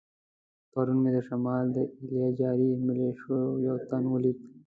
پرون 0.71 0.97
مې 1.03 1.09
د 1.15 1.17
شمال 1.27 1.65
د 1.75 1.77
ایله 1.99 2.27
جاري 2.39 2.69
ملیشو 2.85 3.37
یو 3.67 3.75
تن 3.89 4.03
ولید. 4.13 4.37